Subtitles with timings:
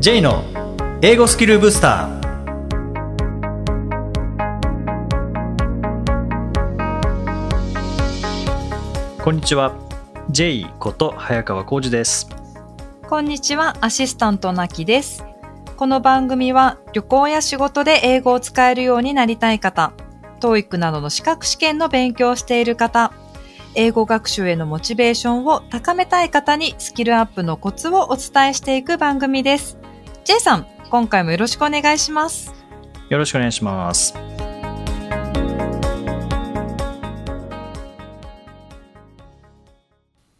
[0.00, 0.44] J の
[1.02, 2.20] 英語スキルブスター
[9.20, 9.74] こんにちは
[10.30, 12.28] J こと早川浩二です
[13.08, 15.24] こんにちは、アシスタントなきです。
[15.76, 19.92] この番組は旅行や仕事で英語を使えるようになりたい方、
[20.38, 23.12] TOEIC などの資格試験の勉強をしている方、
[23.74, 29.76] 英語学習へのモチベーションを高めたい方にスキルアップのコツをお伝えしていく番組です。
[30.24, 32.52] J さん、今回もよろしくお願いします。
[33.08, 34.14] よろしくお願いします。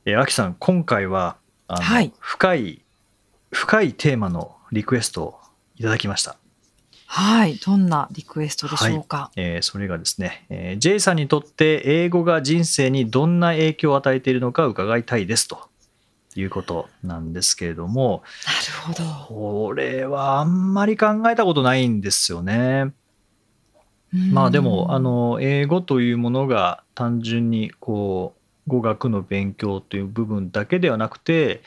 [0.04, 1.37] えー、あきさん今回は
[1.68, 2.12] はい。
[2.18, 2.82] 深い
[3.51, 5.38] 深いテーマのリクエストを
[5.77, 6.37] いただきました。
[7.06, 9.30] はい、どんなリクエストでしょうか？
[9.37, 15.59] えーそれがですね、えー J さんにとって英語が人生にどんな影響を与えているのか伺いたいですと
[16.37, 19.68] いうことなんですけれどもなるほど。
[19.68, 22.93] これはあんまり考えたことないんですよね。
[24.32, 28.35] まあでもあ、の英語というものが単純にこ
[28.66, 31.62] う語学の勉強という部分だけではなくて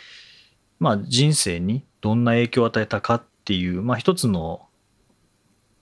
[0.80, 4.68] まあ人生にどんな影響を与えたかっていうまあ一つの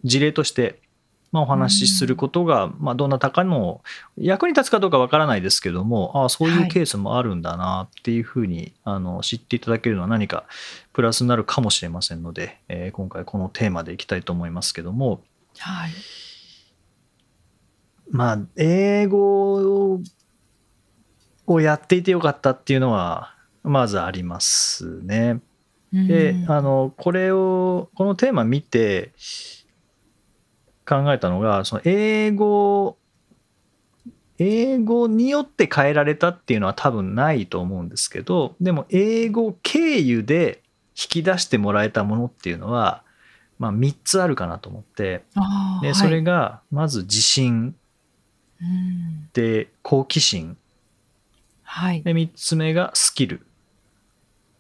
[0.04, 0.80] 事例として
[1.32, 3.82] まあお話しすることがまあどなたかの
[4.18, 10.46] 役に立つかどうかわからないですけどもああそういうケースもあるんだなっていうふうにあの知っていただけるのは何か
[10.94, 15.22] プラスになるかもしれませんので、えー今回このテーマでいきたいと思いますけども
[15.58, 15.92] はい。
[18.12, 20.02] まあ英語
[21.46, 25.40] をやっていてよかったっていうのはまずありますね。
[25.92, 29.12] でうんあのこれをこのテーマ見て
[30.90, 32.98] 考えたのがその英語
[34.40, 43.04] 英語によって変えられたっていうのは多分ないと思うんですけどでも英語経由で引き出してもらえたものっていうのは、
[43.60, 45.24] まあ、3つあるかなと思って
[45.84, 46.24] でそれはい。
[46.24, 47.76] がまず自信
[48.62, 49.30] うん。
[49.34, 50.58] で好奇心。
[51.64, 52.02] はい。
[52.02, 53.46] で3つ目がスキル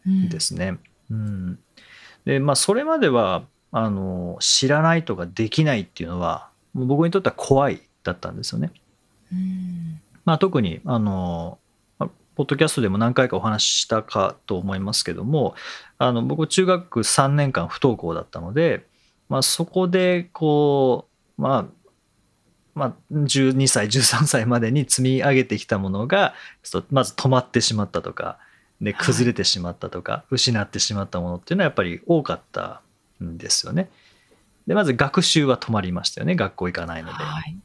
[0.06, 0.78] うんですね。
[1.09, 1.59] うん、
[2.25, 8.72] でまあそれまではあの知らないとかできないっていうのは僕にとっては怖いだったんですよね。
[9.31, 11.59] うんまあ、特にあの
[11.97, 15.56] まあポッドキャストでも何回かお話ししたかと思いますけども
[15.97, 18.85] あの僕中学3年間不登校だったので、
[19.28, 21.07] まあ、そこでこ
[21.38, 21.66] うまあ
[22.75, 26.34] まあ、12歳13歳までに積み上げてきたものが
[26.91, 28.38] まず止まってしまったとか
[28.80, 32.81] ではい崩れてしまったとか、失ってしまったものっていうのはやっぱり多かった
[33.24, 33.90] んですよね。
[34.68, 37.13] でまず学習は止まりましたよね学校行かないので。
[37.16, 37.57] はい。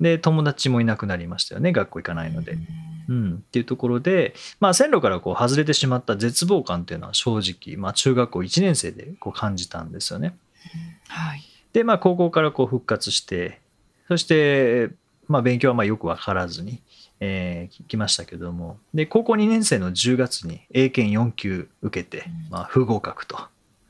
[0.00, 2.52] で友達もいなくなりましたよね学校行かないので。
[2.52, 2.66] うん
[3.08, 10.36] うん、っていうところで、まあ、線路からこう外れてしまった絶望感っていうのは正直、まあ、中学校1年生でこう感じたんですよね。
[11.08, 11.42] はい。
[11.72, 13.60] で、まあ、高校からこう復活して
[14.08, 14.90] そして、
[15.28, 16.80] まあ、勉強はまあよく分からずに、
[17.20, 23.38] えー来ましたけどもで高校2年生の10月に英検4級受けて、うんまあ、不合格と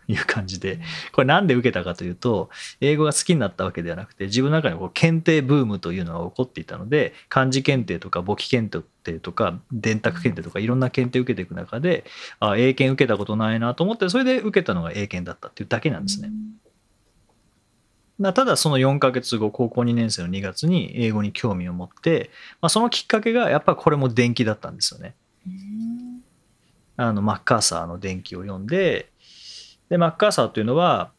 [0.08, 0.80] いう感じで
[1.12, 2.50] これなんで受けたかというと
[2.80, 8.70] 英語が好きになったわけではなくて自分の中にこう検定ブームというのが起こっていたので漢字検定とか簿記検
[9.02, 12.04] 定とか電卓検定とかいろんな検定を受けていく中で
[12.40, 16.30] あ英検受けたことないなと思ってそれで受けたのが英検だったっていうだけなんですね。
[18.16, 25.16] まあ、ただその4ヶ月後高校2年生の2月に英語に興味を持って、まあ、そのきっかけがやっぱこれも伝記だったんですよね。
[25.44, 26.04] うん
[26.96, 29.10] あのマッカーサーの伝記を読んで
[29.94, 31.12] でマッカーサーというのは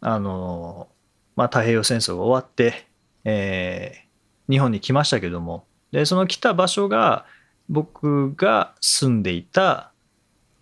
[0.00, 0.86] あの、
[1.34, 2.86] まあ、太平洋戦争が終わって、
[3.24, 4.10] えー
[4.50, 7.24] 日本に来ましたけどもでその来た場所が
[7.68, 9.92] 僕が住んでいた、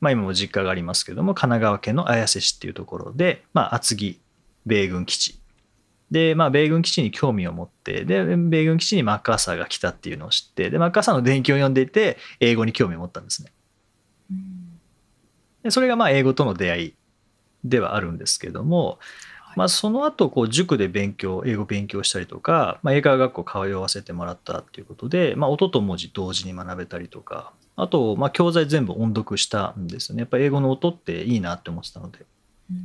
[0.03, 4.21] まあ、今も実家がありますけども神奈川県の綾瀬市っていうところで、まあ、厚木
[4.67, 5.41] 米軍基地
[6.11, 13.53] で、まあ、米軍基地に興味を持ってで米軍基地にマッカーサーが来たっていうのを知ってでマッカーサーの伝記を読んでいて英語に興味を持ったんですね。
[14.31, 14.69] うん
[15.63, 16.95] でそれがまあ英語との出会い
[17.65, 18.99] ではあるんですけども、
[19.57, 30.21] まあ、その後こう塾で勉強英語勉強したりとか、まあ、英会話学校通わせてもらったっていうことで、まあ、音と文字同時に学べたりとかあとまあ教材全部音読したんですよね。
[30.21, 32.27] やっぱ英語の音っていいなって思ってたので。
[32.71, 32.79] うん。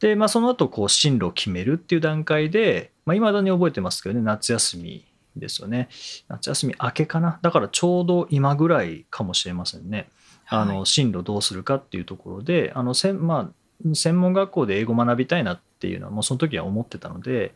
[0.00, 5.04] で、まあ、その後こう進路を決めるっていう段階でいまあ、未だに覚えてますけどね夏休み
[5.36, 5.88] ですよね。
[6.28, 7.38] 夏休み明けかな？
[7.42, 10.08] だからちょうど今ぐらいかもしれませんね。
[10.48, 13.50] あの進路どうするかっていうところであのせん、まあ、
[13.94, 17.54] 専門学校で英語学びたいなっていうのはもうその時は思ってたので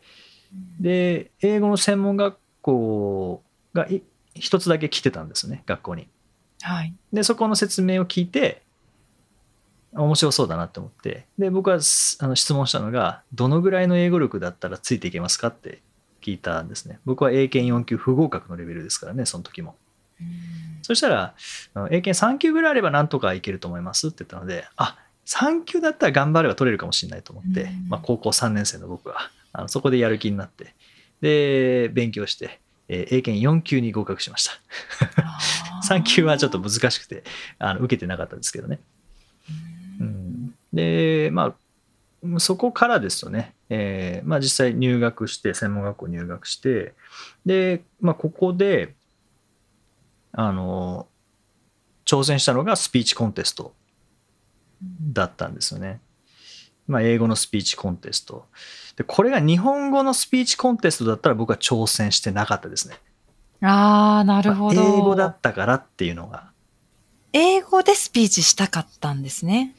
[0.81, 3.43] で英語の専門学校
[3.75, 4.03] がい
[4.35, 6.09] 一つだけ来てたんですね学校に。
[6.63, 6.95] はい。
[7.13, 8.63] でそこの説明を聞いて
[9.95, 15.83] 面白そうだなって思ってで僕はすあの質問したのがどのぐらいの英語力だったらついていけますかって
[16.23, 19.75] 聞いたんですね僕は英検4級不合格のレベルですからねその時も
[20.83, 21.35] そしたら
[21.91, 24.97] 英検3級ぐらいあればなんとかいけると思いますって言ったのであ
[25.27, 27.89] 3級だったら頑張れば取れるかもしれないと思って、うん。
[27.89, 30.75] まあ、高校3年生の僕はあのそこでやる気になって
[31.21, 34.53] で勉強して、えー英検4級に合格しました。
[35.83, 37.25] 3級はちょっと難しくて
[37.59, 38.79] あの受けてなかったですけどね、
[40.01, 41.55] うん、でま
[42.35, 46.95] あそこからですよね、えーまあ、実際入学して専門学校入学して
[47.45, 48.95] で、まあ、ここで
[50.31, 51.09] あの
[52.05, 53.75] 挑戦したのがスピーチコンテスト
[55.13, 56.01] だったんですよね。
[56.87, 58.47] まあ、英語のスピーチコンテスト。
[58.97, 62.97] で、これが日本語のスピーチコンテストだったら僕は挑戦してなかったですね。
[63.61, 64.83] ああ、なるほど。
[64.83, 66.51] まあ英語だったからっていうのが。
[67.33, 69.75] 英語でスピーチしたかったんですね。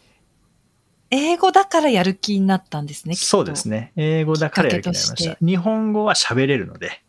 [1.11, 3.15] 英語だからやる気になったんですね。
[3.15, 3.69] そうです。
[3.69, 3.91] ね。
[3.95, 5.29] 英語だからやる気になりまし。
[5.29, 7.03] た日本語は喋れるので、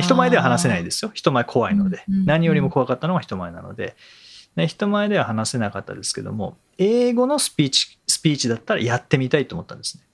[0.00, 1.10] 人前では話せないですよ。
[1.12, 2.26] 人前怖いのでうんうんうん。
[2.26, 3.96] 何よりも怖かったのは人前なので。
[4.56, 10.04] ね人前では話せなかったですけども、英語のスピーチ、スピーチだったらやってみたいと思ったんですね。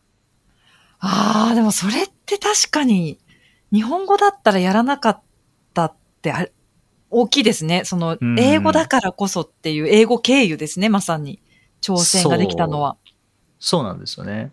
[1.01, 3.19] ああ、でもそれって確かに、
[3.73, 5.21] 日本語だったらやらなかっ
[5.75, 6.53] たってあれ
[7.13, 7.85] 大きいですね。
[7.85, 11.41] そのうん、英語だからこそっていう、英語経由ですね、まさに。
[11.83, 12.97] 挑戦ができたのは。
[13.59, 14.51] そうなんですよね。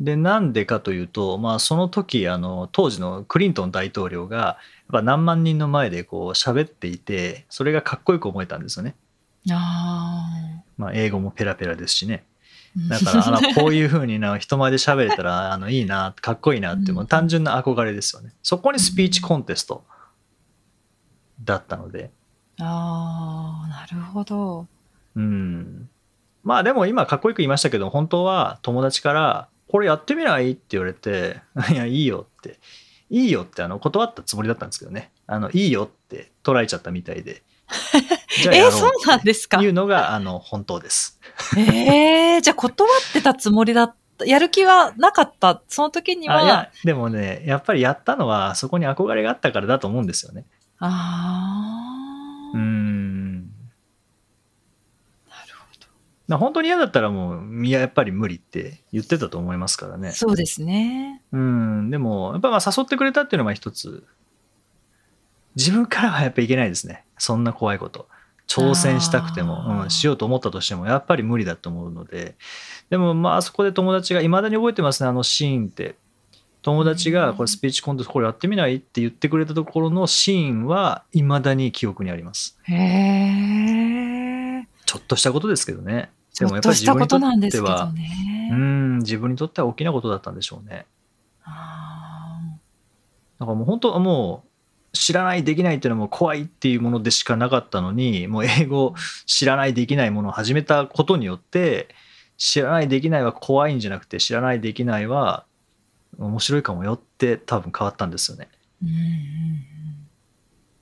[0.00, 4.56] で、なんでかというと、まあ、その時、あの、当時のクリントン大統領が、やっ
[4.92, 8.96] ぱ何万人の前でこう喋っていて、それがかっこよく思えたんですよね。
[9.50, 12.24] あまあ、英語もペラペラですしね。
[12.90, 12.98] あ。
[12.98, 18.32] だから、あの、 こういう風にな、人前で喋れたら、あの、いいな、かっこいいなってもう単純な憧れですよね。
[18.42, 19.84] そこにスピーチコンテスト
[21.44, 22.10] だったので、
[22.60, 24.66] ああ、なるほど。
[25.16, 25.88] うん。
[26.42, 31.40] まあでも今かっこよく言いましたけど、本当は友達から、これやってみないって言われて、
[31.72, 32.60] いや、いいよって。
[33.10, 35.12] いいよってあの断ったつもりだったんですけどね。
[35.26, 37.42] あの、いいよって捉えちゃったみたいで。
[38.42, 39.62] えー、ろそうなんですか？
[39.62, 41.20] いうのが、あの、本当です。
[41.56, 44.24] ええじゃあ断ってたつもりだった。
[44.24, 45.60] やる気はなかった。
[45.66, 50.44] その時にはでもね、やっぱりやったのは、そこに憧れがあったからだと思うんですよね。
[50.78, 53.38] ああ、うーん。
[53.40, 53.50] なる
[56.28, 60.12] な本当に嫌だったらもう、いや、やっぱり無理って言ってたと思いますからね。
[60.12, 61.20] そうですね。
[61.32, 64.06] うん、でも、やっぱまあ誘ってくれたっていうのは一つ、
[65.56, 67.04] 自分からはやっぱいけないですね。
[67.18, 68.08] そんな怖いこと。
[68.46, 72.36] 挑戦したくてあも、ーうん、しようと思ったとしても、やっぱり無理だと思うので、
[72.90, 75.96] でもまあ、そこで友達が、いまだに覚えてますね、あのシーンって。
[76.62, 82.58] 友達が、これスピーチコンテスト、これやってみないって言ってくれたところのシーンは、いまだに記憶にあります。
[82.62, 84.66] へえ。
[84.86, 86.10] ちょっとしたことですけどね。
[86.32, 88.48] ちょっとしたことなんですけどは、ね。
[88.50, 90.86] うん、自分にとっては大きなことだったんでしょうね。
[91.44, 92.40] あ
[93.38, 94.48] だからもう本当はもう
[94.94, 98.94] 知らないできないっていうのはもう怖いっていうものでしかなかったのにもう英語
[99.26, 101.88] 知らないできないものを始めたことによって
[102.38, 105.44] 知らないできないは怖いんじゃなくて知らないできないは
[106.18, 108.48] 面白いかもよって多分変わったんですよね。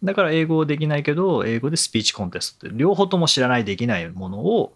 [0.02, 4.74] だから英語できないけど英語でスピーチコンテストって両方とも知らないできないものを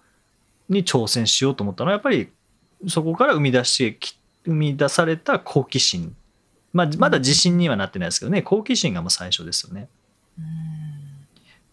[0.69, 2.31] に挑戦しようと思ったのはやっぱり
[2.89, 6.15] そこから生み出してき生み出された好奇心
[6.77, 8.43] まあまだ自信にはなってないですけどね。
[8.43, 9.89] 好奇心がもう最初ですよね。
[10.39, 10.77] うん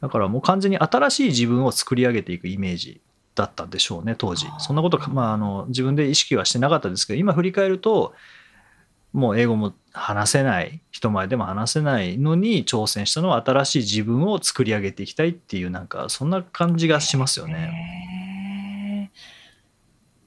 [0.04, 3.00] だからもう完全に新しい自分を作り上げていくイメージ
[3.36, 4.48] だったんでしょうね当時。
[4.60, 8.14] そんなことか、まあ、あの自分で意識はしてなかったですけど今振り返ると
[9.14, 19.10] もう英語も話せない人前でも話せないのに挑戦したのは新しい自分を作り上げていきたいっていうなんかそんな感じがしますよね。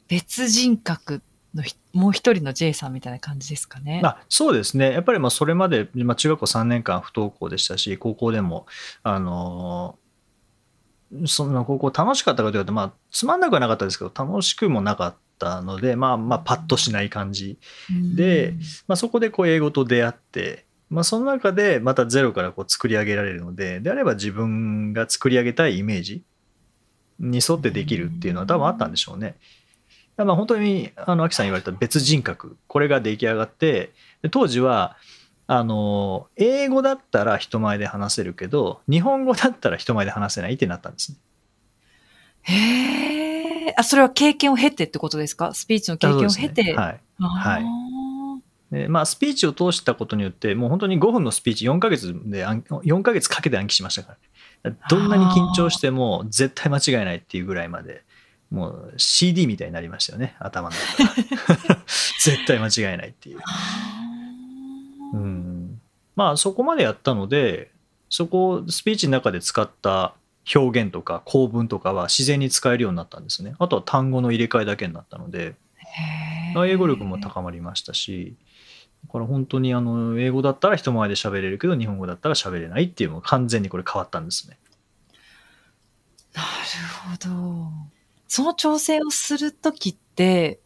[0.08, 1.20] 別人格
[1.56, 4.00] のひもう一人の J さんみたいな感じですかね。
[4.04, 8.66] あそうですねやっぱりまあそれまで、まあ、中学校3年間不登校でしたし高校でも
[9.02, 9.98] あの
[11.26, 17.58] そんな高校楽しかったかというと、まあ、つまんなくはなかったですけど楽しくもなかったので、まあ、まあパッとしない感じ、
[18.16, 26.22] でうんまあ、そこでこう英語と出会って、まあ、その中でまたゼロからこう作り上げられるのでであれば自分が作り上げたいイメージ
[27.20, 29.26] に沿ってできるっていうのは多分あったんでしょうね。
[29.26, 29.36] だから
[30.24, 33.92] まあ本当にあのアキさん言われた別人格これが出来上がって
[34.22, 34.96] で当時は
[35.46, 41.18] あの英語だったら人前で話せるけど日本語だったら人前で話せないってなったんですね。
[42.42, 43.74] へえ。
[43.76, 45.52] あ、それは経験を経てってことですか？
[45.52, 46.62] スピーチの経験を経て。
[46.62, 47.86] ねはいはいあ
[48.70, 54.16] でまあ、スピーチを通したことによって、もう本当に5分のスピーチ4ヶ月で暗、4ヶ月かけて暗記しましたか
[54.64, 54.76] らね。
[54.90, 58.02] どんなに緊張しても絶対間違いないっていうぐらいまで
[58.50, 61.80] もう CD みたいになりましたよね、頭の中が
[62.22, 63.38] 絶対間違いないっていう。
[65.12, 65.80] うん、
[66.14, 67.70] まあそこまでやったので、
[68.08, 70.14] そこをスピーチの中で使った
[70.54, 73.54] 表現とか構文とかは自然に使えるようになったんですね。
[73.58, 75.54] あとは単語の入れ替えだけになったので、
[76.56, 78.36] 英語力も高まりましたし、
[79.06, 84.56] だから本当にあの英語だったら人前で喋れるけど、日本語だったら喋れないっていうのが完全にこれ変わったんですね。
[86.34, 86.48] なる
[87.10, 87.85] ほど。
[88.28, 90.60] その調整をするときって、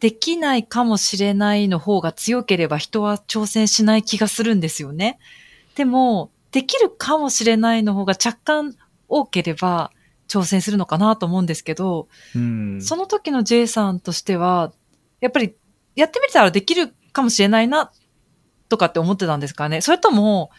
[0.00, 5.18] できないかもしれないの方が強ければ人は挑戦しない気がするんですよね。
[5.74, 8.74] でも、できるかもしれないの方が若干
[9.08, 9.92] 多ければ
[10.26, 14.72] 挑戦するのかなと思うんですけど、うん、その時の J さんとしては、
[15.20, 15.54] やっぱり
[15.96, 17.92] やってみたらできるかもしれないな
[18.68, 20.50] とかって思ってたんですかねそれとも、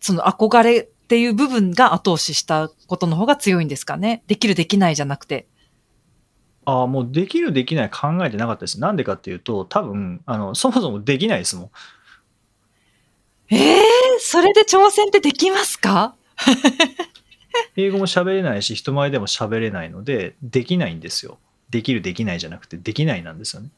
[0.00, 5.46] その憧れっていう部分が後押ししたことの方が強いんですかねできるできないじゃなくて。
[6.66, 8.80] ああ、もうできるできない考えてなかったです。
[8.80, 11.70] なんでかっていうと、多分、あの、そもそもできないですもん。
[13.54, 13.82] ええ
[14.18, 16.16] それで挑戦ってできますか？
[17.76, 21.38] 英語も喋れないし、人前でも喋れないので、できないんですよ。
[21.70, 23.70] できるできないじゃなくて、できないなんですよね。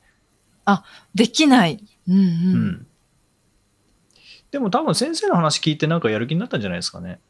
[1.15, 1.83] できない。
[2.09, 2.23] うんうん。
[2.23, 2.27] う
[2.71, 2.87] ん。
[4.51, 7.21] でも多分先生の話聞いてなんかやる気になったんじゃないですかね。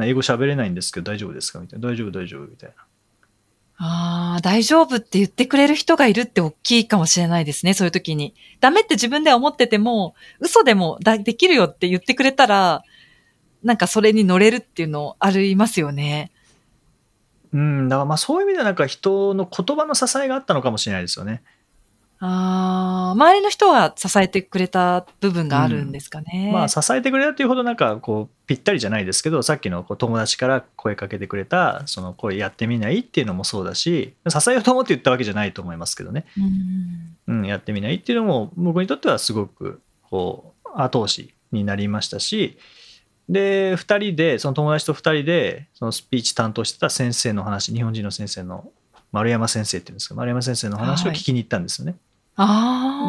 [0.00, 1.60] 英語喋れないんですけど大丈夫ですか？
[1.60, 1.88] みたいな。
[1.88, 2.76] 大丈夫大丈夫みたいな。
[3.82, 8.34] ああ、大丈夫って言ってくれる人がいるって大きいかもしれないですね、そういう時に。
[8.60, 12.84] ダメって自分では思ってても、嘘でもだできるよって言ってくれたら、
[13.64, 16.30] なんかそれに乗れるっていうのありますよね。
[17.54, 21.42] うん、だからまあそういう意味ではなんか人の言葉の支えがあったのかもしれないですよね。
[22.22, 26.50] ああ、周りの人が支えてくれた部分があるんですかね。
[26.52, 36.26] まあ支えてくれたというほどなんかこうぴったりじゃないですけどさっきのこう友達から声かけてくれたその声やってみないっていうのもそうだし支えようと思って言ったわけじゃないと思いますけどね、
[37.26, 42.58] うんうん、やってみないっていうのも僕にとってはすごくこう後押しになりましたし
[43.30, 48.70] で2人でその友達と2人でそのスピーチ担当してた先生の話日本人の先生の
[49.12, 51.94] 丸山先生っていうんですけど丸山先生の話を聞きに行ったんですよね。
[51.94, 52.09] ああ。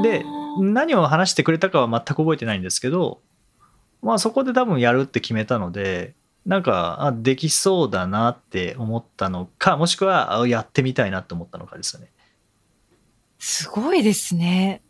[0.04, 0.25] で
[0.60, 3.22] 何を話してくれたかは全く覚えてないんですけど
[4.01, 6.13] まあそこで多分やるって決めたので
[6.46, 12.10] なんかあできそうだなって思ったのかもしくはあやってみたいなって思ったのかですよね。
[13.38, 14.84] すごいですね。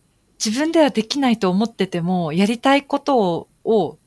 [0.44, 3.98] 自分ではできないと思ってても、やりたいことを、を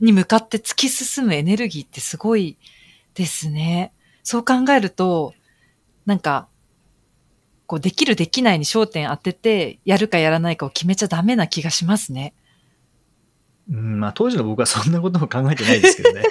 [0.00, 2.58] に向かって突き進むエネルギーってすごい
[3.14, 3.94] ですね。
[4.24, 5.32] そう考えると、
[6.04, 6.48] なんか、
[7.72, 12.34] こう、できるできないに焦点当てて、やるかやらないかを決めちゃダメな気がしますね。
[13.70, 16.22] うんまあ当時の僕はそんなことを考えてないですけどね。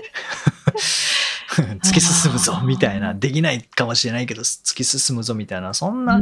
[1.83, 6.21] 突き進むぞみたいなできないかもしれないけど突き進むぞみたいなそんな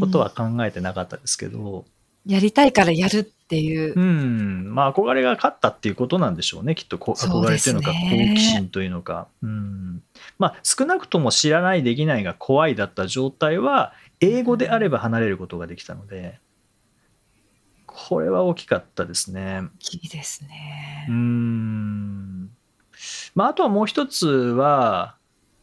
[0.00, 1.84] ことは考えてなかったですけど、
[2.28, 4.00] やりたいからやるっていうう。
[4.00, 10.02] ん、まあ憧れが勝ったっていうことなんでしょうねきっとこ憧れというのか好奇心というのか、うん、
[10.38, 16.38] まあ少なくとも知らないできないが怖いだった状態は英語であれば離れることができたので
[17.86, 19.62] これは大きかったですね。
[19.92, 21.14] いいですねうー。
[21.14, 22.50] ん
[23.34, 25.16] まあ、あとはもう一つは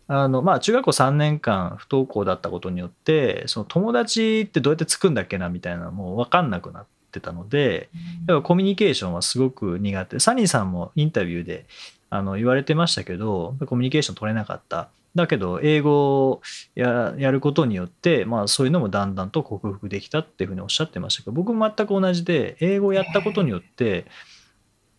[0.07, 7.89] あの、まあ、中学校3年間不登校だったことによってその友達ってどうやってつくんだっけなみたいなのも分かんなくなってたので
[8.27, 11.65] やっぱコミュニケーションはすごく苦手サニーさんもインタビューで
[12.09, 16.41] あの言われてましたけどコミュニケーション取れなかっただけど英語を
[16.75, 24.05] ややることによって、まあ、そういうのもだんだんと克服できたっていうふうにおっしゃってましたけど僕も全く同じで英語をやったことによって、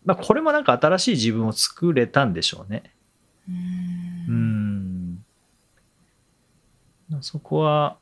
[0.03, 2.83] まあ、これもなんか新しい自分を作れたんでしょうね。
[3.47, 3.53] うう
[4.33, 5.23] んん
[7.21, 7.97] そこは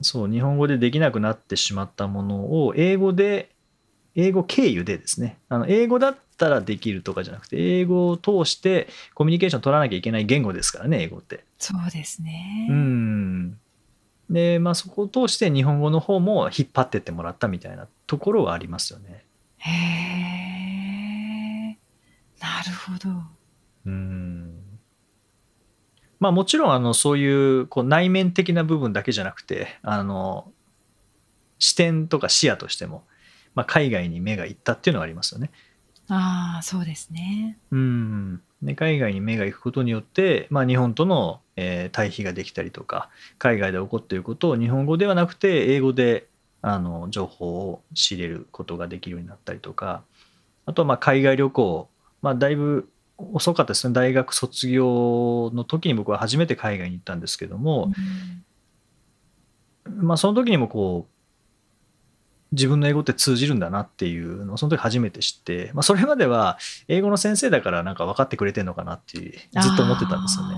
[0.00, 3.50] そう日本語でできなくなってしまったものを英語で
[4.16, 11.44] 英語経由でですねあの英語だったらできるとかじゃなくて英語を通してコミュニケーション取らなきゃいけない言語ですからね英語って。
[11.60, 12.66] そうですね。
[12.70, 13.58] うん
[14.30, 19.24] でまあそこを通して日本語の方も引っ張ってってもらったみたいなところはありますよね。
[19.58, 19.70] へ
[21.72, 21.78] え。
[22.40, 23.10] なるほど。
[23.86, 24.54] うん
[26.18, 27.26] まあもちろんあのそうい
[27.60, 30.50] うこう内面的な部分だけじゃなくてあの
[31.58, 33.04] 視点とか視野としても、
[33.54, 35.50] まあ、海外に目がいったっていうのはありますよね。
[36.08, 37.58] ああ、そうですね。
[37.70, 46.26] うんで海外に目が行くことによって、まあ、日本との、えー対比ができたりとか海外で起こっていることを日本語ではなくて英語で
[46.62, 50.02] あの情報を仕入れることができるようになったりとか
[50.66, 51.88] あとはまあ海外旅行、
[52.22, 52.88] まあ、だいぶ
[53.32, 53.94] 遅かったですね。
[53.94, 57.92] 大学卒業の時に僕は初めて海外に行ったんですけども、
[59.84, 61.12] まあその時にもこう、
[62.52, 70.56] 自分の英語って通じるんだなっていうのをその時初めて知って、まあ、それまでは英語の先生だからなんか分かってくれてんのかなっていうずっと思ってたんですよね。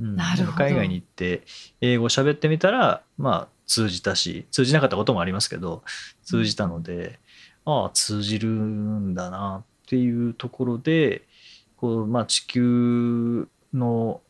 [0.00, 0.16] あうん。
[0.16, 0.58] なるほど。
[0.58, 1.42] 海外に行って
[1.80, 5.82] 英語を喋ってみたらまあ通じたし通じなかったこともありますけど
[6.24, 7.18] 通じたので、
[7.64, 11.22] ああ通じるんだなっていうところで
[11.76, 14.20] こう、まあ、地球の、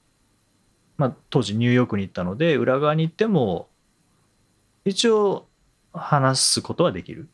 [0.96, 3.68] まあ、当時ニューヨークに行ったので裏側に行っても
[4.84, 5.46] 一応
[5.92, 7.28] 話すことはできる。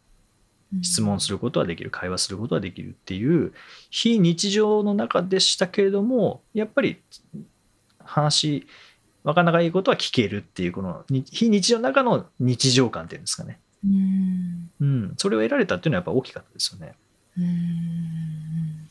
[0.75, 1.91] ー質問することはできる。
[1.91, 3.53] 会話することはできるっていう
[3.91, 7.01] 非日常の中でしたけれどもやっぱり
[8.11, 8.67] 話
[9.25, 14.71] 分かんなかいいことは聞けるっていうこのに非日常の中の日常感っていうんですかね、うん。
[14.81, 16.95] うん、それを得られたっていうのはやっぱ大きかったですよね。
[17.39, 18.89] うん。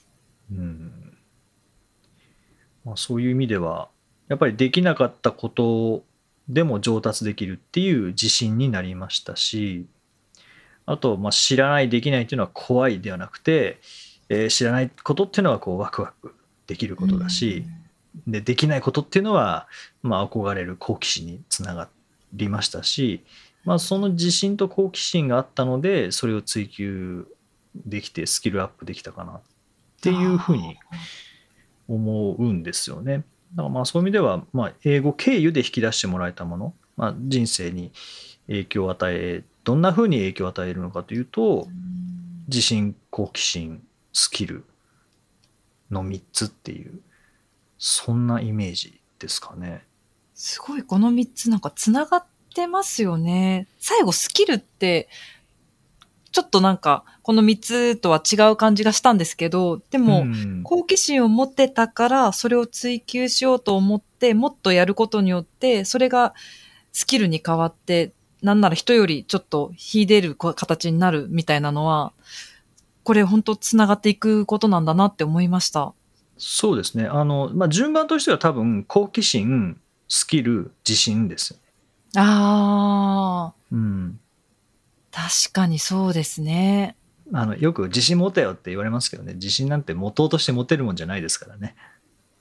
[0.58, 1.18] うん。
[2.86, 3.90] まあ、そういう意味では
[4.28, 6.04] やっぱりできなかったこと
[6.48, 9.86] でも上達できるっていう自信になりましたし
[10.86, 13.80] あと、まあ、知らないできないっていうのは怖いではなくて、
[14.30, 16.34] えー知らないことっていうのはこうワクワク
[16.66, 17.66] できることだし、
[18.28, 19.68] でできないことっていうのは、
[20.02, 21.90] まあ、憧れる好奇心につなが
[22.34, 23.24] りましたし、
[23.66, 27.28] まあ、その自信と好奇心があったのでそれを追求
[27.76, 29.42] できてスキルアップできたかなっ
[30.02, 30.78] ていうふうに
[31.88, 33.24] 思うんですよね。
[33.56, 37.92] だからまあそういう意味では、まあ、英語経由で引き出してもらえたもの、まあ、人生に
[38.48, 41.68] 影響を与えどんなふうに影響を与えるのかというと
[42.48, 44.66] 自信好奇心スキル
[45.92, 47.00] の3つっていう
[47.80, 49.84] そんなイメージですかね。
[50.36, 53.68] すごいこの3つなんかつながってますよね。
[53.80, 55.10] 最後スキルって、
[56.32, 66.34] ちょっとなんかこの3つとは違う感じがしたんですけど、でも、ん好奇心を持ってたから、それを追求しようと思って、もっとやることによって、それが
[66.92, 68.12] スキルに変わって、
[68.42, 72.14] なんなら人よりちょっと秀でる形になるみたいなのは、
[73.04, 75.94] これ本当つながっていくことなんだなって思いました。
[76.40, 81.64] そうですねあの、まあ、順番としては多分好奇心スキル自信ですよね。
[82.16, 86.96] あうんー、確かにそうですね。
[87.32, 91.76] あのよく自信持てよって言われますけどね自信なんて持とうとして持てるもんじゃないですからね。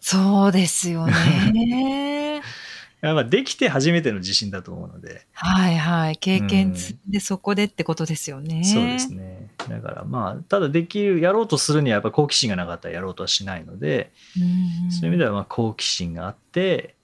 [0.00, 2.40] そうですよね。
[3.00, 6.16] やっぱできて初めての自信だと思うので、はいはい。
[6.16, 7.10] 経験積ん。
[7.10, 8.64] でそこでってことですよね。
[8.64, 9.50] そうですね。
[9.68, 14.90] だからまあただできるやろうとするにはやっぱ好奇心がなかったらやろうとはしないので、うん。
[14.90, 16.96] そういう意味ではまあ好奇心があって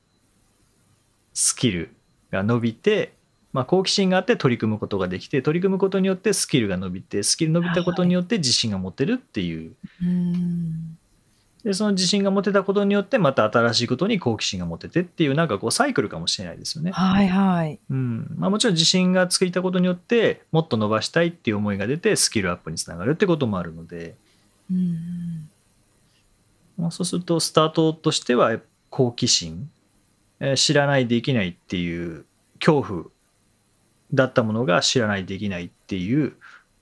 [1.32, 1.94] スキル
[2.32, 3.14] が伸びて、
[3.52, 10.98] まあ、好奇心があって取り組むことができて取り組むことによってスキルが伸びてスキル伸びたことによって自信が持てるっていう、うん
[11.64, 16.90] でその自信が持てたことによってまた新しいことに好奇心が持ててっていうなんかこうサイクルかもしれないですよね。
[16.92, 17.80] はいはい。
[17.90, 24.14] うんまあ、もちろん自信がついたことによってもっと伸ばしたいっていう思いが出てスキルアップにつながるってこともあるので、
[24.70, 25.48] うん
[26.76, 28.58] まあ、そうするとスタートとしては
[28.90, 29.70] 好奇心、
[30.40, 32.26] えー知らないできないっていう
[32.58, 33.04] 恐怖
[34.12, 36.34] だったものが知らないできないっていう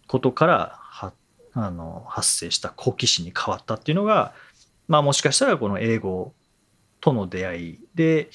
[0.08, 1.12] ことからは
[1.54, 4.32] あの発生した好奇心に変わったっていうのが、
[4.92, 6.34] まあ、もしかしたらこの英語
[7.00, 8.28] との出会いで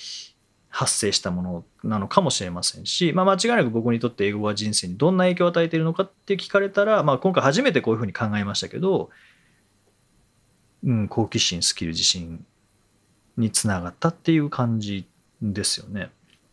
[0.69, 9.11] 発生したものなのかもしれませんし、まあ、間違いなく僕にとって英語は人生にどんな影響を与えているのかって聞かれたら、まあ、今回初めてこういうふうに考えましたけど、
[10.83, 12.43] うん、好奇心スキル自信
[13.37, 15.07] につながったっていう感じ
[15.43, 16.09] ですよね。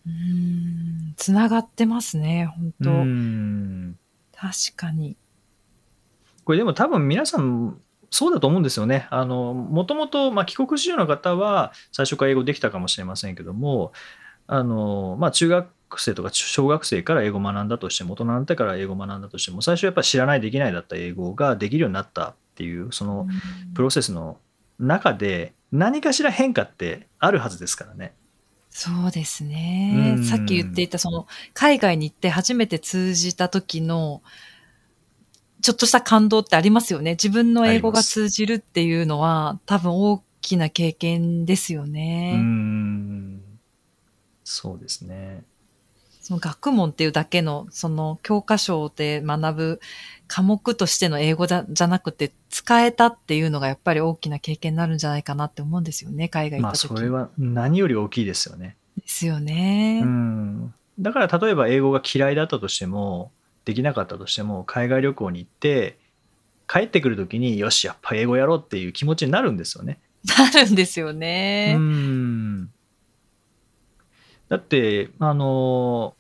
[0.07, 3.97] うんつながってますね、本当、うん
[4.33, 5.17] 確かに。
[6.45, 7.81] これでも多分皆さん
[8.14, 9.09] そうだと思うんですよね。
[9.11, 13.92] あのもともとまあ帰国子女の方は最初から英語できたかもしれませんけども
[14.46, 23.27] あの、まあ、中学生とか小学生から英語を学んだとしても大人になってから英語を学んだとしても最初やっぱり知らないできないだった英語ができるようになったっていうその
[23.74, 24.38] プロセスの
[24.79, 28.14] 中で何かしら変化ってあるはずですからね。
[28.70, 30.20] そうですねう。
[30.20, 34.20] んさっき言っていた、その、海外に行って初めて通じた時の、
[35.64, 37.12] ちょっとした感動ってありますよね。
[37.12, 42.37] 自分の英語が通じるっていうのは、多分大きな経験ですようね。
[42.37, 43.40] ん
[44.44, 45.42] そうですね。
[46.20, 49.81] その学問っていうだけの、その教科書で学ぶ
[50.27, 56.88] 科目としての英語じゃじゃなくて、使えたっていうのがやっぱり大きな経験になるんじゃないかなって思うんですよね、海外行まあった時。
[56.94, 58.77] それは何より大きいですよね。
[58.98, 60.03] ですよね。
[60.05, 63.33] うん、だから例えば英語が嫌いだったとしても
[63.64, 65.98] できなかったとしても海外旅行に行って
[66.68, 70.00] 帰ってくる時によしやっぱ英語やろうっていう気持ちになるんですよね。
[70.38, 71.74] なるんですよね。
[71.77, 72.70] うん
[74.48, 76.14] だってあの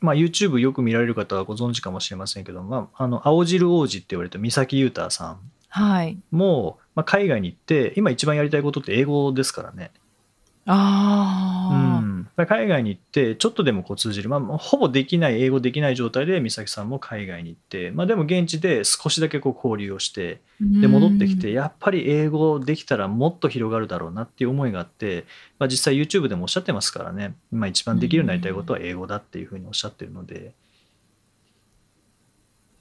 [0.00, 6.18] まあ、YouTube よく見られる方はご存知かもしれませんけど、まあ、あの青汁王子って言われた三崎裕太さんはい。
[6.32, 9.92] も、まあ、海外に行って今一番やりたいことって英語ですからね。
[9.94, 11.91] うあん、やっぱり
[12.36, 20.80] 海外に行ってちょっとでもこう通じる、まあ、ほぼできない英語できない状態で美咲さんも海外に行って、まあ、でも現地で少しだけこう交流をしてあ。
[20.80, 25.26] で戻ってきてうんやっぱり英語できたらもっと広がるだろうなっていう思いがあって、
[25.58, 30.54] まあ、実際 YouTube でもおっしゃってますからね今一番できるようになりたいことは英語だっていうふうにおっしゃってるので。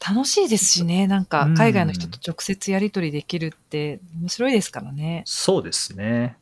[0.03, 1.05] 楽しいですしね。
[1.05, 5.21] なんかうん海外の人と直接やり取りできるって面白いですからね。
[5.27, 6.37] そうですね。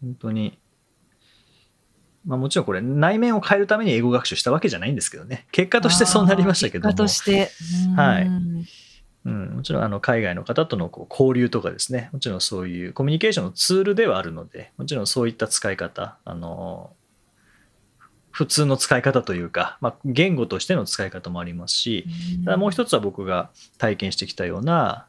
[0.00, 0.58] 本当に。
[2.24, 5.46] まあもちろんこれ内面を変えるために英語学習したわけじゃないんですけどね。
[5.52, 6.94] 結果としてそうなりましたけども。
[6.94, 7.50] として。
[7.88, 8.30] うんはい
[9.24, 16.90] うん、もちろんあの海外の方とのこう交流とかですね、もちろんそういうコミュニケーションのツールではあるので、もちろんそういった使い方、あの
[18.32, 22.06] 普通の使い方というか、まあ、言語としての使い方もありますし、
[22.44, 25.06] ただもう一つは僕が体験してきたような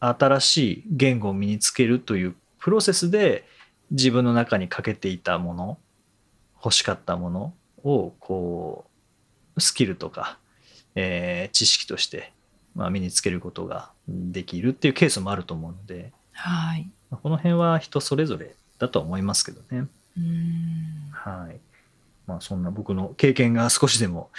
[0.00, 3.44] 新しい言語を身につけるというプロセスで
[3.90, 5.78] 自分の中に欠けていたもの
[6.64, 8.86] 欲しかったものをこ
[9.56, 10.38] うスキルとか、
[10.94, 12.32] えー知識として、
[12.74, 16.88] まあ、身につけることができるっていうケースもあると思うのではい。
[17.10, 19.88] まあこの辺は人それぞれだとは思いますけどね。
[20.16, 21.60] うんはい。
[22.26, 24.30] まあそんな僕の経験が少しでも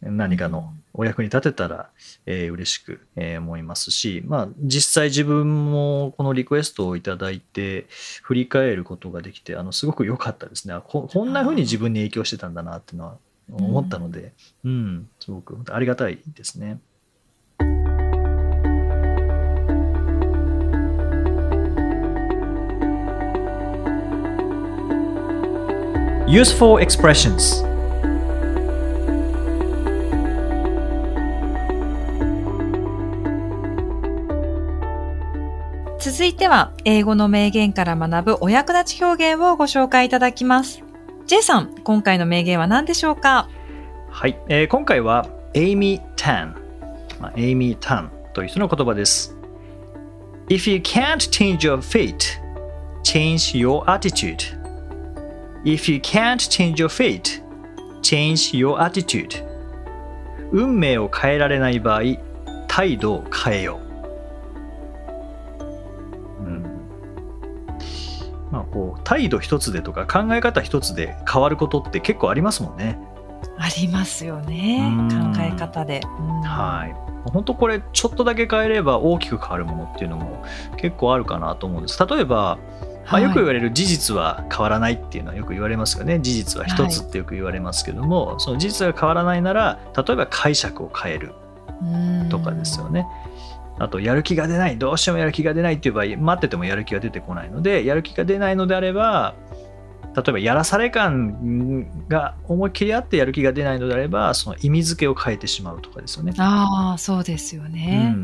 [0.00, 1.90] 何かのお役に立てたら、
[2.26, 7.86] えー嬉しく、えー思いますし、まあ実際自分もこのリクエストをいただいて
[8.22, 10.74] 振り返ることができて、あのすごく良かったですね。
[10.74, 13.16] あここんな風に自分に影響してたんだなっていうのは
[13.50, 14.32] 思ったので、
[14.64, 16.78] うん、すごくありがたいですね。
[26.28, 27.67] Useful expressions
[36.18, 40.82] 続いては、英語の名言から学ぶお役立ち表現をご紹介いただきます。
[41.28, 43.48] J さん、今回の名言は何でしょうか？
[44.10, 46.56] はい、えー今回はエイミー・タン、
[47.20, 49.36] まあ、エイミー・タンという人の言葉です。
[50.48, 52.16] If you can't change your fate,
[53.04, 54.38] change your attitude.
[55.62, 57.40] If you can't change your fate,
[58.02, 59.46] change your attitude.
[60.50, 62.00] 運命を変えられない場合、
[62.66, 63.87] 態度を変えよう。
[68.50, 72.98] まあ、こう態度一つでとか考え方一つで変わることって結構ありますもんね。
[73.58, 75.32] ありますよねうん。
[75.34, 76.00] 考え方で。
[76.18, 77.08] うんはい。
[77.30, 80.44] 本当これちょっとだけ変えれば大きく変わるものっていうのも
[80.76, 82.06] 結構あるかなと思うんです。
[82.06, 82.58] 例えば、ま
[83.10, 86.20] あ、はいよく言われる事実は変わらないっていうのはよく言われますよね。
[86.20, 91.34] 事実は一つってよく言われますけども、その事実が変わらないなら例えば解釈を変える
[91.82, 91.84] う
[92.24, 93.06] んとかですよね。
[93.78, 99.34] あとやる気が出ないどうしてもやる気が出ないっていう場合待っててもやる気が出てこないのでやる気が出ないのであれば
[100.16, 106.32] 例えばやらされ感が思いっきりあってやる気が出ないのであればその意味付けを変えてしまうとかですよね。
[106.38, 108.14] ああ、そうですよね。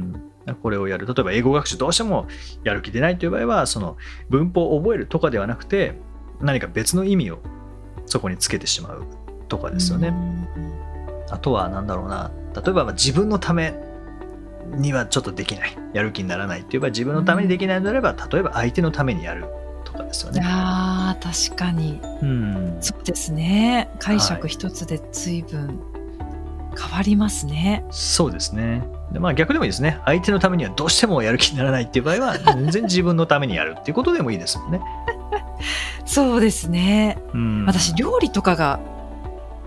[0.46, 2.26] うん、これをやる例えば英語学習どうしても
[2.64, 3.96] やる気出ないという場合はその
[4.28, 5.98] 文法を覚えるとかではなくて
[6.40, 7.38] 何か別の意味を
[8.06, 9.06] そこにつけてしまう
[9.48, 10.12] とかですよね。
[11.30, 13.74] あとは何だろうな例えばまあ自分のため
[14.76, 19.46] にはちょっとできないやる気にならないっていう場合自分のためにできないのであれば例えば相手のためにやる
[19.84, 20.34] とかですようん。
[20.36, 20.42] ね。
[20.44, 22.00] ああ、確かに。
[22.22, 23.90] うん、そうですね。
[23.98, 25.80] 解はい釈一つで随分
[26.76, 27.84] 変わりますね。
[27.90, 28.82] そうですね。
[29.12, 30.00] でまあ逆でもいいですね。
[30.04, 34.80] 相手のためにはどうしてもやる気にならないっていう場合は 全然自分のためにやるっていうことでもいいですもんね。
[36.04, 37.18] そうですね。
[37.32, 38.80] うん、私、料理とかが、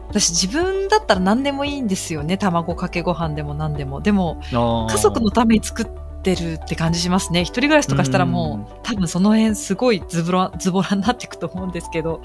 [0.10, 2.38] 私自分だったら何でもいいんですよね。
[2.38, 4.02] 卵かけご飯でも何でも。
[4.02, 5.88] でも、家家族のために作っ
[6.24, 7.42] てるって感じしますね。
[7.42, 12.22] 一人暮らしとかしたらもう、多分その辺すごいズボラ、 ズボラになっていくと思うんですけど、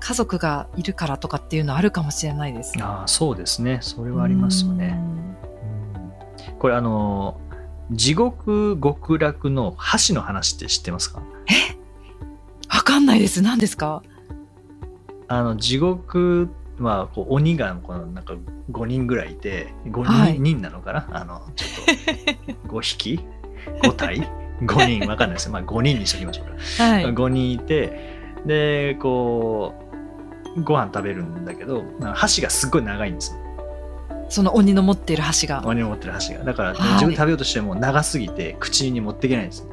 [0.00, 2.74] 家族がいるからとかっていうのあるかもしれないです。
[2.82, 3.78] ああそうですね。
[3.80, 4.98] それはありますよね。
[4.98, 5.24] うん
[6.58, 7.36] これあの
[7.90, 11.22] 地獄極楽の箸の話って知ってますか？
[12.70, 13.40] わかんないです。
[13.42, 14.02] 何ですか？
[15.28, 18.34] あの地獄はこう鬼がこのなんか
[18.70, 21.08] 5人ぐらいいて5人,、なのかな？
[21.12, 23.20] あのちょっと 5匹
[23.82, 24.28] ？5体
[24.62, 25.50] ？5人わかんないです。
[25.50, 27.04] まあ5人にしときましょうか、はい。
[27.04, 29.74] 5人いてでこ
[30.56, 31.84] うご飯食べるんだけど
[32.14, 33.38] 箸がすっごい長いんですよ。
[34.28, 35.62] その鬼の持っている箸が。
[35.66, 36.44] 鬼の持ってる箸が。
[36.44, 36.92] だから、はい。
[36.94, 39.68] 自分で食べようとしても長すぎて口に持っていけないんです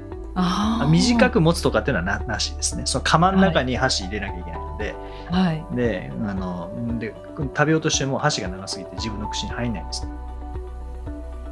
[0.90, 2.84] 短く持つとかっていうのはななしですね。
[2.86, 4.60] その釜の中に箸入れなきゃいけない。
[4.60, 4.96] ので
[5.30, 5.66] はい。
[5.76, 10.06] であので食べようとしても箸が長すぎて自分の口に入んないんです。
[10.06, 10.12] ね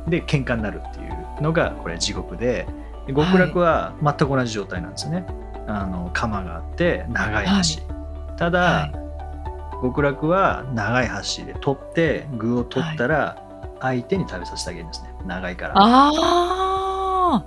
[0.07, 2.67] で喧嘩になるっていうのがこれ地獄で
[3.05, 5.25] で極楽は全く同じ状態なんですよね、
[5.67, 7.81] あの釜があって長い箸、
[8.37, 8.93] ただ、はい。
[9.81, 13.41] 極楽は長い箸で取って具を取ったら
[13.79, 15.09] 相手に食べさせてあげるんですね。
[15.25, 15.73] 長いから。
[15.75, 16.11] あ
[17.35, 17.43] あ。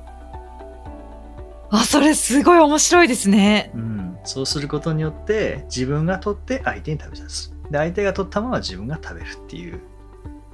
[1.70, 3.70] あ、それすごい面白いですね。
[3.74, 9.80] うん、そうすることによって自分が取って相手に食べさせるで相手が取ったものは自分が食べるっていう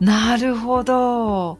[0.00, 1.58] なるほど。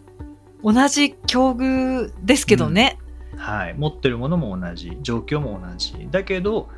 [0.63, 2.99] 同じ境遇ですけどね。
[3.37, 6.69] はい、持ってるものも同じ状況も同じだけど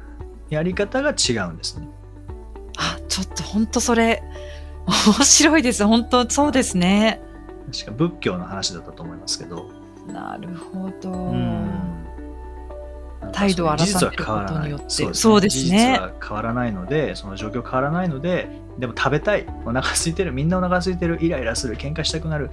[0.50, 1.88] やり方が違うんですね
[2.76, 4.22] あ、ちょっと本当それ、
[4.86, 5.86] 面白いです。
[5.86, 7.22] 本当そうですね。
[7.72, 9.70] 確か仏教の話だったと思いますけど、
[10.06, 11.10] なるほど。
[11.10, 11.99] うん
[13.32, 22.50] 態度を改めることによってそうそうですね事実は変わらないのでその状況変わらないのででも食べたいお腹空いてるみんなお腹空いてるイライラする喧嘩したくなる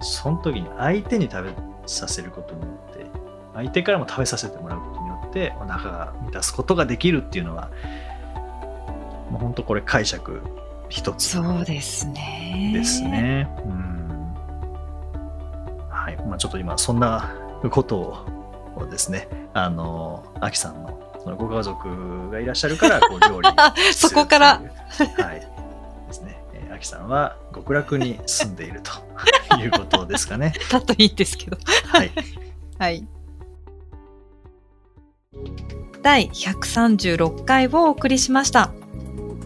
[0.00, 1.54] その時に相手に食べ
[1.86, 3.06] させることによって
[3.54, 7.70] 相手からも食べさせてもらうことによってお腹が満たすことができるっていうのは
[9.30, 10.40] もう本当これ解釈
[10.88, 12.72] 一つそうですね。
[12.74, 13.02] です。
[13.02, 13.48] ね。
[13.64, 14.34] うん。
[15.90, 16.16] はい。
[16.26, 17.34] まあちょっと今そんな
[17.70, 18.37] ことを
[18.86, 23.48] ですね、あの、アキさんのそのご家族がいらっしゃるから、こう料理
[23.92, 24.46] そこから。
[24.56, 25.40] はい。
[26.06, 26.40] ですね。
[26.54, 28.92] えーアキさんは極楽に住んでいると
[29.58, 30.52] いうことですかね。
[30.70, 31.56] だといいんですけど。
[31.86, 32.10] はい。
[32.78, 33.06] はい。
[36.02, 38.70] 第136回をお送りしました。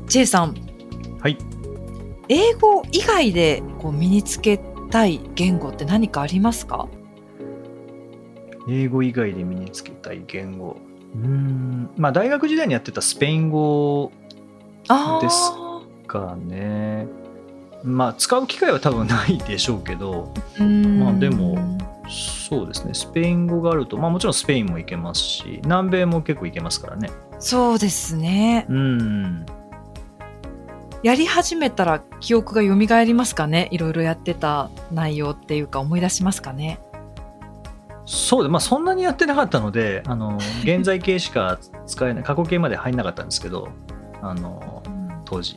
[0.07, 0.55] J さん、
[1.21, 1.39] はい。
[2.29, 4.59] 英語以外でこう身につけ
[4.91, 6.87] たい言語って何かありますか？
[8.69, 10.77] 英語以外で身につけたい言語。
[11.15, 11.91] うーん。
[11.97, 14.13] まあ大学時代にやってたスペイン語
[15.21, 15.53] です
[16.07, 17.07] かね。
[17.85, 27.11] まあ使う機会は多分ないでしょうけど、まあでもそうですね、スペイン語があると、まあもちろんスペインも行けますし、南米も結構行けますからね。
[27.41, 28.67] そうですね。
[28.69, 29.47] うん。
[31.03, 33.67] やり始めたら記憶が蘇りますかね？
[33.73, 36.79] いろいろやってた内容っていうか思い出しますかね？
[38.05, 43.69] そうで、まあそんなにやってなかったので、 あの、現在形しか使えない、過去形まで入んなかったんですけど、
[44.21, 44.83] あの、
[45.25, 45.57] 当時。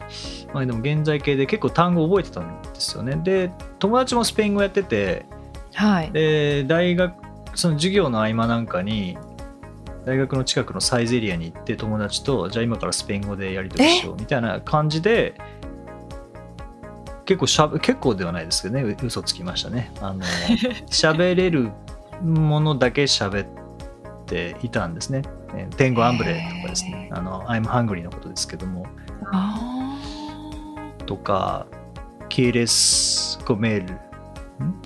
[0.53, 3.19] まあでも現在形で結構単語覚えてたんですよね。
[3.23, 5.25] で、友達もスペイン語やってて、
[5.75, 6.11] はい。
[6.11, 7.13] で大学
[7.53, 9.17] その授業の合間なんかに
[10.05, 15.35] 大学の近くのサイゼリアに行って友達とじゃあ今からスペイン語でやり取りしようみたいな感じで
[17.25, 20.21] 結構しゃべ結構ではないですけどねう嘘つきましたねあの
[20.91, 21.71] 喋れる
[22.21, 23.47] ものだけ喋っ
[24.25, 25.21] ていたんですね。
[25.55, 27.09] えー天狗アンブレとかですね。
[27.13, 28.85] あの I'm hungry のことですけども。
[29.31, 29.99] あ
[31.05, 31.67] とか、
[32.29, 33.99] キエレスコメール、ん？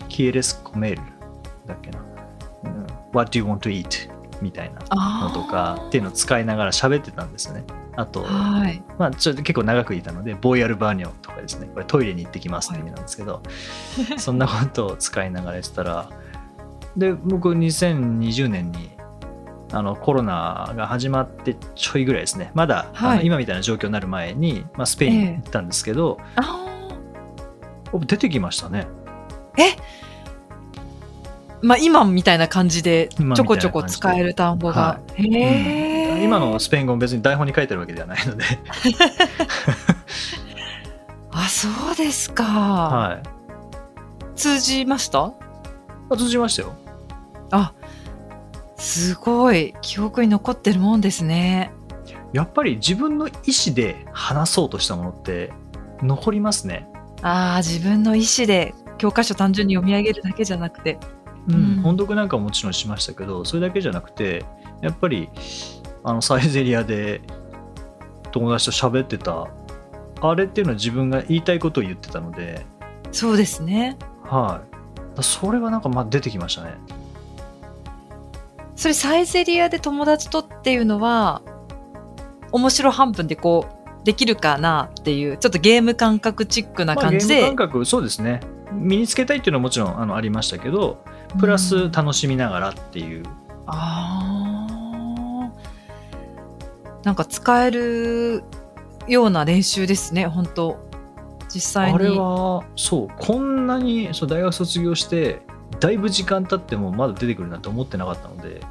[0.07, 1.01] キエレスコメール
[1.65, 1.99] だっけな、
[2.63, 4.09] うん、What do you want to eat?
[4.41, 7.63] みたいなあのとかっていうのを使いながら喋ってたんですよね。
[7.95, 8.81] あと、はい。
[8.97, 13.43] まあ、ちょっと結構長くいたので、ボイアルバーニョとかですね、これトイレに行ってきますって意味なんですけど、
[14.17, 16.09] そんなことを使いながらやってたら、
[16.97, 18.91] で、僕2020年に
[19.71, 23.11] あのコロナが始まってちょいぐらいですね、まだ、はい。
[23.11, 26.65] あの今みたいな状況になる前に、まあ、スペインに行ったんですけど、あ
[27.91, 28.87] お出てきましたね。
[29.55, 29.75] ーえ？
[31.61, 34.99] まあ今みたいな感じでちょこちょこ使える単語が。
[35.17, 38.43] 今のスペイン語も別に台本に書いてるわけではないので、
[41.31, 42.43] あ、そうですか。
[42.43, 43.23] はい。
[44.35, 45.33] 通じました？
[46.09, 46.73] あ通じましたよ。
[47.51, 47.73] あ、
[48.75, 49.73] すごい。
[49.81, 51.71] 記憶に残ってるもんですね。
[52.33, 55.51] やっぱり自分の意思で話そうとしたものって
[56.01, 56.87] 残りますね。
[57.21, 60.97] ああ、自分の意思で教科書単純に読み上げるだけじゃなくて。
[61.47, 64.45] うんうん音読なんかももちろんしましたけど、それだけじゃなくて、
[64.81, 65.29] やっぱり
[66.03, 67.21] あのサイゼリアで
[68.31, 69.47] 友達と喋ってた、
[70.21, 72.65] あれっていうのは自分が言いたいことを言ってたので、
[73.11, 73.97] そうですね。
[74.23, 74.68] はい。
[75.21, 76.75] それはなんかまあ出てきましたね。
[78.75, 81.41] それサイゼリアで友達とっていうのは、
[82.51, 87.35] 面白半分でこう、できるかなっていう、ちょっとゲーム感覚チックなまあ、感じで。
[87.35, 88.39] ゲーム感覚、そうですね。
[88.71, 91.03] 身につけたいっていうのはもちろんあのありましたけど、
[91.39, 93.23] プラうんス楽しみながらっていう。
[93.65, 94.69] ああ。
[97.03, 98.43] なんか使える
[99.07, 100.88] ような練習ですね、本当
[101.53, 101.95] 実際に。
[101.95, 105.41] あれは、そう、こんなにそう大学卒業して、
[105.79, 108.61] だいぶ時間経ってもまだ出てくるなんて思ってなかったので、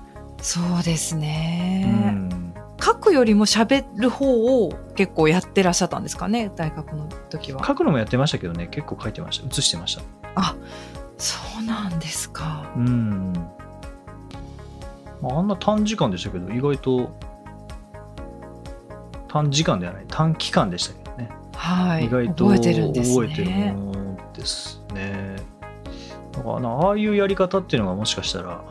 [0.41, 2.11] そうですうね。
[2.13, 7.65] ん、書くよりも喋る方を結構やってらっしゃったんですかね大学の時は。
[7.65, 9.47] 書くのもやってましたけどね結構書いてました。
[9.47, 10.03] 写してました。
[10.37, 10.55] あ
[11.17, 12.71] そうなんですか。
[12.77, 13.33] うん、
[15.21, 17.11] まあ、あんな短時間でしたけど意外と
[19.29, 20.05] 短時間ではない。
[20.09, 21.08] 短期間でしたけど。
[21.08, 21.08] ね
[21.59, 22.07] はい。
[22.07, 23.17] 意外と覚えてるんですね。
[23.17, 25.37] 覚えてるものですね
[26.33, 28.63] だからなああいうやり方っていうのがもしかしたら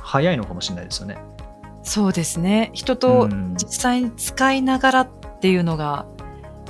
[0.00, 1.18] 早いのかもしれないですよね。
[1.82, 2.70] そうですね。
[2.72, 3.54] 人とうん。
[3.56, 5.08] 実際に使いながらっ
[5.40, 6.06] ていうのが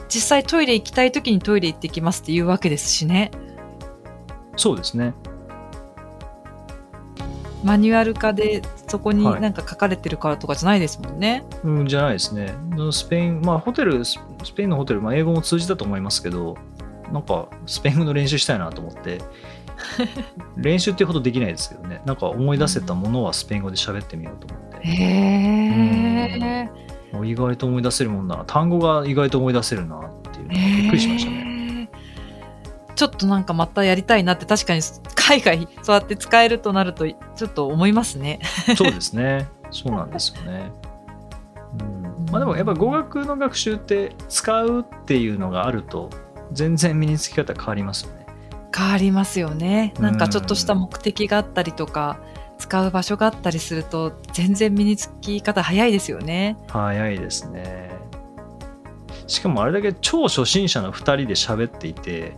[0.08, 3.30] 実際トイレ行きたい時にトイレ行ってきますっていうわけですしね。
[4.56, 5.14] そうですね
[7.64, 9.40] マニュアル化でそこにはい。
[9.40, 12.54] なんか書かれてるからとかじゃないですもんね、うん、じゃないですね。
[12.92, 16.56] スペイン、まあ、ホテル、ススペインのホテル、まあ、英語も通じたと思いますけど、
[17.12, 19.20] なんか、スペイン語の練習したいなと思って、
[20.56, 25.04] 練習っていうほどできないですけどね、なんか思い出せたものはスペイン語で喋ってみようと思って、へ
[26.64, 26.70] え
[27.24, 30.00] 意外と思い出せるもんだな、単語が意外と思い出せるなっ
[30.32, 31.47] ていうのがびっくりしましたね。
[32.98, 34.82] ねちょっとなんかまたやりたいなって確かに
[35.14, 38.40] 海外そうやって使えるとなるとちょっと思いますね。
[38.76, 39.48] そうですね。
[39.70, 40.72] そうなんですよね。
[41.80, 46.10] うん、まあでもやっぱ語学の学習って使うっていうのがあると
[46.52, 48.26] 全然身につき方変わりますよね。
[48.76, 49.94] 変わりますよね。
[50.00, 52.18] なんかちょっとした目的があったりとか
[52.58, 56.56] 使う場所があったりすると全然身につき方早いですよね。
[56.68, 57.96] 早いですね。
[59.28, 62.36] しかもあれだけ超初心者の2人で喋っていて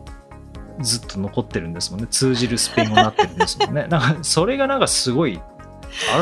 [0.81, 2.07] ずっと残ってるんですもんね。
[2.11, 3.87] 通じるスペイン語になってるんですもんね。
[3.89, 5.41] なんかそれがなんかすごい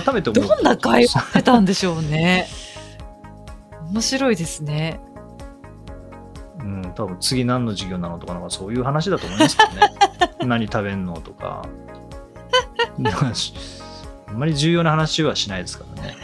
[0.05, 0.49] 改めて思う。
[0.49, 2.47] どんな会話してたんでしょうね。
[3.90, 5.01] 面白いですね。
[6.61, 9.94] うん、多分次何の授業なのとかなんかそういう話だと思いますけどね。
[10.44, 11.62] 何食べんのとか。
[14.27, 16.16] あんまり重要な話はしないですからね。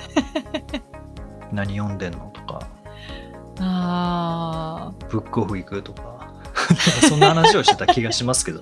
[1.52, 2.60] 何読んでんのとか。
[3.60, 6.13] あブックオフ行くとか
[7.08, 8.60] そんな話をしてた気がしますけど、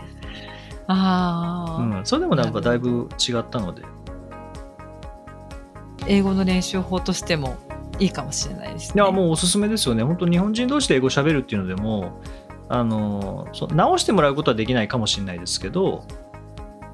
[0.86, 3.82] あ、ああ、うん、それでもなんかだいぶ違ったので。
[6.08, 7.56] 英語の練習法としても
[7.98, 9.02] いいかもしれないですね。
[9.02, 10.02] いやもうおすすめですよね。
[10.02, 12.20] 本当日本人同士で英語喋るっていうのでも
[12.68, 16.04] あのそう直してもらうことはできないかもしれないですけど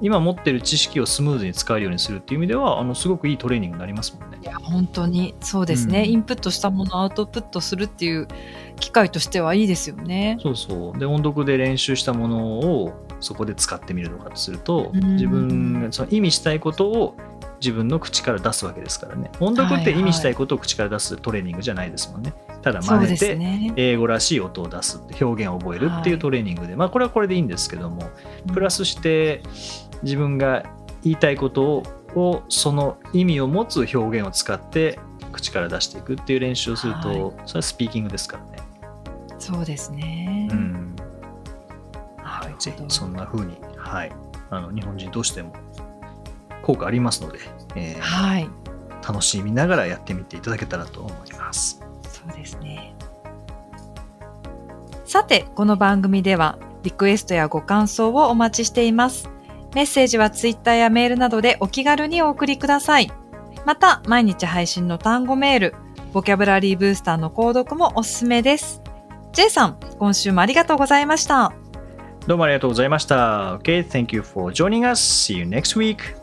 [0.01, 4.45] 今持ってる知識をスムーズに使えるようにするっていう意味ではあのすごくいいトレーニングになりますもんねい。
[4.45, 8.27] や本当にそうですね、うんインプットしたものをアウトプットするっていう
[8.79, 10.37] 機会としてはいいですよね。
[10.41, 17.15] そうそうで音読で練習したものをそこで使ってみるとかとするとうん自分がその意味したいことを
[17.61, 22.33] 自分の口から出すわけですからね音読って意味したいことを口から出すトレーニングじゃないですもんね。
[22.61, 23.73] ただそうです真似てね。
[23.75, 28.09] 英語らしい音を出す表現を覚えるっていうトレーニングで、まあこれはこれでいいんですけども
[28.53, 29.41] プラスして
[30.03, 30.63] 自分が
[31.03, 31.83] 言いたいことを
[32.15, 34.99] をその意味を持つ表現を使って
[35.31, 38.57] 口から出していくっていう練習をすると、はいそれはスピーキングですからね。
[39.37, 40.49] そうですね。
[40.51, 40.95] うん
[42.17, 44.11] はいぜひそんな風に、はい、
[44.49, 45.53] あの日本人としても
[46.69, 47.39] 効果ありますので、
[47.75, 48.49] えーはい、
[49.07, 51.81] 楽しみながらやってみていただけたらと思います。
[52.03, 52.93] そうですね。
[55.03, 59.31] さて、この番組ではリクエストやご感想をお待ちしています。
[59.73, 63.11] メッセージはツイッターやメールなどでお気軽にお送りください。
[63.65, 65.75] また、毎日配信の単語メール、
[66.13, 68.83] ボキャブラリーブースターの購読もおすすめです。
[69.33, 71.51] J さん、今週もありがとうございました。
[72.27, 73.57] どうもありがとうございました。
[73.57, 75.01] Okay, thank you for joining us.
[75.01, 76.18] See you next week.